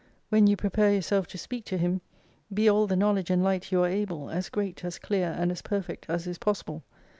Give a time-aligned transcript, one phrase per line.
[0.29, 2.01] When you prepare yourself to speak to Him,
[2.51, 5.51] be all the know ledge and light you are able, as great, as clear, and
[5.51, 6.83] as perfect as is possible.